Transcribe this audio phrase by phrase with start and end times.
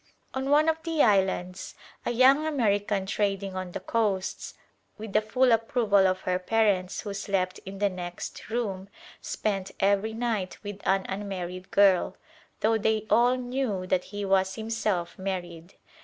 [0.33, 1.75] On one of the islands
[2.07, 4.55] a young American trading on the coasts,
[4.97, 8.89] with the full approval of her parents who slept in the next room,
[9.21, 12.17] spent every night with an unmarried girl,
[12.61, 15.75] though they all knew that he was himself married.